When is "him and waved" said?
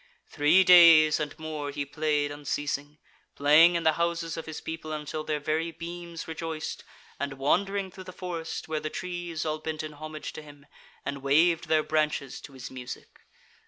10.41-11.67